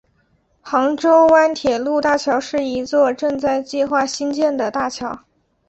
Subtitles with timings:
[0.63, 5.25] 杭州湾铁路大桥是一座正在计划兴建的大桥。